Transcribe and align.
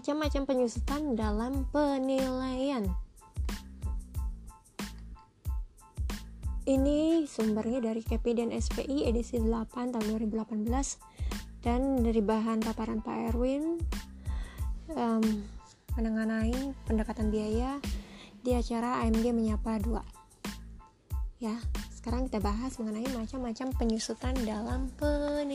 macam-macam 0.00 0.48
penyusutan 0.48 1.12
dalam 1.12 1.68
penilaian. 1.76 2.88
Ini 6.64 7.28
sumbernya 7.28 7.84
dari 7.84 8.00
KPI 8.00 8.32
dan 8.40 8.48
SPI 8.48 9.04
edisi 9.12 9.36
8 9.36 9.92
tahun 9.92 10.24
2018 10.24 10.64
dan 11.60 12.00
dari 12.00 12.24
bahan 12.24 12.64
paparan 12.64 13.04
Pak 13.04 13.36
Erwin 13.36 13.76
um, 14.96 15.44
mengenai 16.00 16.72
pendekatan 16.88 17.28
biaya 17.28 17.76
di 18.40 18.56
acara 18.56 19.04
AMG 19.04 19.36
Menyapa 19.36 19.84
2. 19.84 21.44
Ya, 21.44 21.60
sekarang 21.92 22.32
kita 22.32 22.40
bahas 22.40 22.80
mengenai 22.80 23.04
macam-macam 23.12 23.68
penyusutan 23.76 24.32
dalam 24.48 24.88
penilaian. 24.96 25.49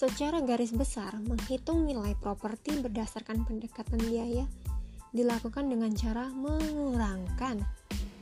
Secara 0.00 0.40
garis 0.40 0.72
besar, 0.72 1.12
menghitung 1.28 1.84
nilai 1.84 2.16
properti 2.16 2.72
berdasarkan 2.80 3.44
pendekatan 3.44 4.00
biaya 4.00 4.48
dilakukan 5.12 5.68
dengan 5.68 5.92
cara 5.92 6.24
mengurangkan 6.32 7.60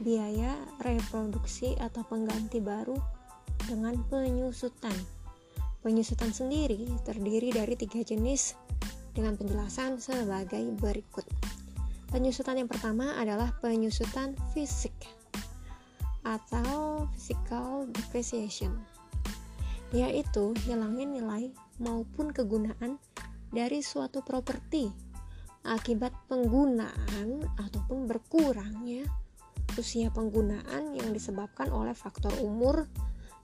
biaya 0.03 0.59
reproduksi 0.83 1.79
atau 1.79 2.03
pengganti 2.03 2.59
baru 2.59 2.99
dengan 3.71 3.95
penyusutan. 4.11 4.91
Penyusutan 5.79 6.35
sendiri 6.35 6.83
terdiri 7.07 7.55
dari 7.55 7.79
tiga 7.79 8.03
jenis 8.03 8.59
dengan 9.15 9.39
penjelasan 9.39 10.03
sebagai 10.03 10.75
berikut. 10.83 11.31
Penyusutan 12.11 12.59
yang 12.59 12.67
pertama 12.67 13.15
adalah 13.23 13.55
penyusutan 13.63 14.35
fisik 14.51 14.99
atau 16.27 17.07
physical 17.15 17.87
depreciation 17.95 18.98
yaitu 19.93 20.53
hilangnya 20.69 21.09
nilai 21.09 21.53
maupun 21.81 22.29
kegunaan 22.33 23.01
dari 23.49 23.81
suatu 23.81 24.21
properti 24.21 24.93
akibat 25.65 26.13
penggunaan 26.29 27.45
ataupun 27.57 28.05
berkurangnya 28.09 29.09
usia 29.77 30.11
penggunaan 30.11 30.97
yang 30.97 31.15
disebabkan 31.15 31.71
oleh 31.71 31.95
faktor 31.95 32.35
umur 32.43 32.89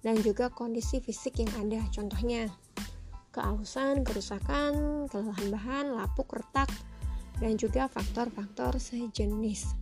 dan 0.04 0.20
juga 0.20 0.52
kondisi 0.52 1.00
fisik 1.00 1.40
yang 1.40 1.52
ada 1.56 1.80
contohnya 1.94 2.52
keausan, 3.34 4.06
kerusakan, 4.06 5.04
kelelahan 5.10 5.48
bahan, 5.50 5.86
lapuk, 5.98 6.30
retak, 6.30 6.70
dan 7.42 7.58
juga 7.58 7.90
faktor-faktor 7.90 8.78
sejenis. 8.78 9.74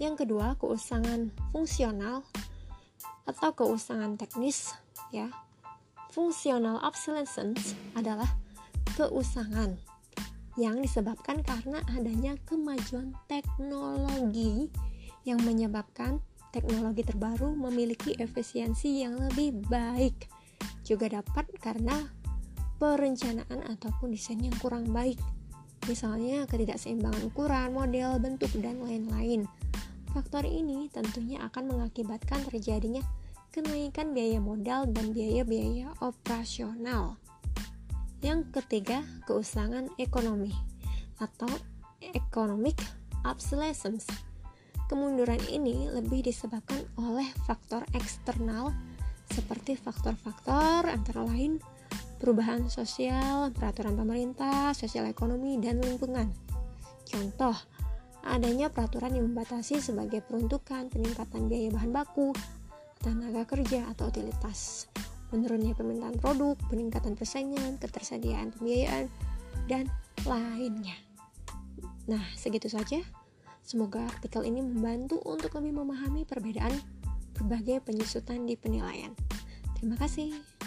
Yang 0.00 0.24
kedua, 0.24 0.56
keusangan 0.56 1.28
fungsional 1.52 2.24
atau 3.28 3.50
keusangan 3.52 4.16
teknis 4.16 4.72
ya 5.12 5.28
Functional 6.18 6.82
obsolescence 6.82 7.78
adalah 7.94 8.26
keusangan 8.98 9.78
yang 10.58 10.82
disebabkan 10.82 11.46
karena 11.46 11.78
adanya 11.94 12.34
kemajuan 12.42 13.14
teknologi 13.30 14.66
yang 15.22 15.38
menyebabkan 15.46 16.18
teknologi 16.50 17.06
terbaru 17.06 17.54
memiliki 17.54 18.18
efisiensi 18.18 19.06
yang 19.06 19.14
lebih 19.30 19.62
baik. 19.70 20.26
Juga 20.82 21.22
dapat 21.22 21.54
karena 21.62 21.94
perencanaan 22.82 23.62
ataupun 23.78 24.10
desain 24.10 24.42
yang 24.42 24.58
kurang 24.58 24.90
baik. 24.90 25.22
Misalnya 25.86 26.50
ketidakseimbangan 26.50 27.30
ukuran, 27.30 27.70
model, 27.70 28.18
bentuk, 28.18 28.50
dan 28.58 28.82
lain-lain. 28.82 29.46
Faktor 30.10 30.42
ini 30.50 30.90
tentunya 30.90 31.46
akan 31.46 31.78
mengakibatkan 31.78 32.42
terjadinya 32.50 33.06
kenaikan 33.58 34.14
biaya 34.14 34.38
modal 34.38 34.86
dan 34.94 35.10
biaya-biaya 35.10 35.90
operasional. 35.98 37.18
Yang 38.22 38.54
ketiga, 38.54 39.02
keusangan 39.26 39.90
ekonomi 39.98 40.54
atau 41.18 41.50
economic 42.14 42.78
obsolescence. 43.26 44.06
Kemunduran 44.86 45.42
ini 45.50 45.90
lebih 45.90 46.22
disebabkan 46.22 46.86
oleh 47.02 47.26
faktor 47.50 47.82
eksternal 47.98 48.70
seperti 49.26 49.74
faktor-faktor 49.74 50.86
antara 50.86 51.26
lain 51.26 51.58
perubahan 52.22 52.70
sosial, 52.70 53.50
peraturan 53.50 53.98
pemerintah, 53.98 54.70
sosial 54.70 55.10
ekonomi, 55.10 55.58
dan 55.58 55.82
lingkungan. 55.82 56.30
Contoh, 57.10 57.58
adanya 58.22 58.70
peraturan 58.70 59.18
yang 59.18 59.34
membatasi 59.34 59.82
sebagai 59.82 60.22
peruntukan 60.22 60.90
peningkatan 60.94 61.50
biaya 61.50 61.74
bahan 61.74 61.90
baku, 61.90 62.30
tenaga 63.08 63.48
kerja 63.48 63.88
atau 63.88 64.12
utilitas, 64.12 64.84
menurunnya 65.32 65.72
permintaan 65.72 66.20
produk, 66.20 66.60
peningkatan 66.68 67.16
persaingan, 67.16 67.80
ketersediaan 67.80 68.52
pembiayaan, 68.52 69.08
dan 69.64 69.88
lainnya. 70.28 70.96
Nah, 72.04 72.24
segitu 72.36 72.68
saja. 72.68 73.00
Semoga 73.64 74.00
artikel 74.04 74.48
ini 74.48 74.64
membantu 74.64 75.20
untuk 75.28 75.52
lebih 75.60 75.76
memahami 75.76 76.24
perbedaan 76.24 76.72
berbagai 77.36 77.84
penyusutan 77.84 78.48
di 78.48 78.56
penilaian. 78.56 79.12
Terima 79.76 79.96
kasih. 80.00 80.57